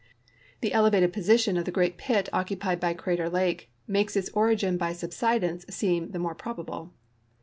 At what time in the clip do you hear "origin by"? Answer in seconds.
4.33-4.93